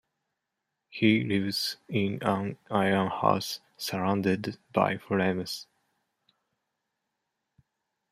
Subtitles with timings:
[0.89, 5.67] He lives in an iron house surrounded by flames.